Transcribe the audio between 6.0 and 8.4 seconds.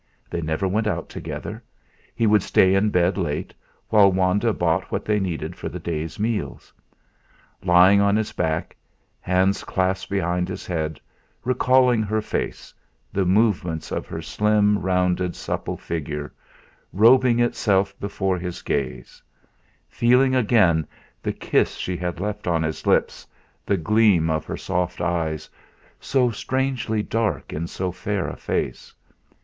meals; lying on his